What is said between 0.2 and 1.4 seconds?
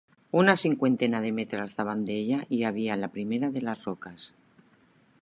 Una cinquantena de